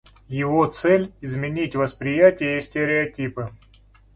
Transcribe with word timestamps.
Его 0.29 0.65
цель— 0.65 1.13
изменить 1.21 1.75
восприятие 1.75 2.57
и 2.57 2.61
стереотипы. 2.61 3.51